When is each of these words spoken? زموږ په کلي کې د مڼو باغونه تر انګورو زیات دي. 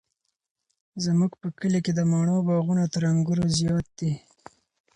زموږ 1.03 1.31
په 1.41 1.47
کلي 1.59 1.79
کې 1.85 1.91
د 1.95 2.01
مڼو 2.11 2.37
باغونه 2.47 2.85
تر 2.93 3.03
انګورو 3.11 3.45
زیات 3.57 3.85
دي. 3.99 4.13